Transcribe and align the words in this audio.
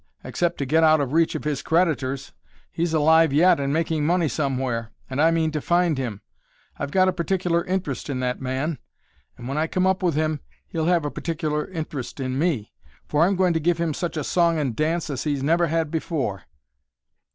except 0.23 0.57
to 0.57 0.65
get 0.65 0.83
out 0.83 0.99
of 0.99 1.13
reach 1.13 1.35
of 1.35 1.43
his 1.43 1.61
creditors! 1.61 2.33
He's 2.71 2.91
alive 2.91 3.31
yet 3.31 3.59
and 3.59 3.71
making 3.71 4.03
money 4.03 4.27
somewhere, 4.27 4.89
and 5.07 5.21
I 5.21 5.29
mean 5.29 5.51
to 5.51 5.61
find 5.61 5.95
him! 5.99 6.21
I've 6.79 6.89
got 6.89 7.07
a 7.07 7.13
particular 7.13 7.63
interest 7.65 8.09
in 8.09 8.19
that 8.19 8.41
man, 8.41 8.79
and 9.37 9.47
when 9.47 9.59
I 9.59 9.67
come 9.67 9.85
up 9.85 10.01
with 10.01 10.15
him 10.15 10.39
he'll 10.65 10.87
have 10.87 11.05
a 11.05 11.11
particular 11.11 11.67
interest 11.69 12.19
in 12.19 12.39
me. 12.39 12.73
For 13.07 13.25
I'm 13.25 13.35
going 13.35 13.53
to 13.53 13.59
give 13.59 13.77
him 13.77 13.93
such 13.93 14.17
a 14.17 14.23
song 14.23 14.57
and 14.57 14.75
dance 14.75 15.11
as 15.11 15.23
he's 15.25 15.43
never 15.43 15.67
had 15.67 15.91
before." 15.91 16.45